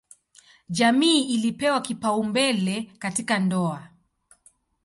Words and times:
Jamii 0.69 1.33
ilipewa 1.33 1.81
kipaumbele 1.81 2.91
katika 2.99 3.39
ndoa. 3.39 3.89